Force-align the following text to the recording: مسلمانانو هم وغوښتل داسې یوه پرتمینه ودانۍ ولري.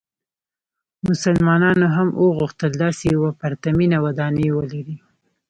مسلمانانو 1.07 1.85
هم 1.95 2.07
وغوښتل 2.25 2.71
داسې 2.83 3.03
یوه 3.15 3.29
پرتمینه 3.41 3.97
ودانۍ 4.05 4.47
ولري. 4.57 4.95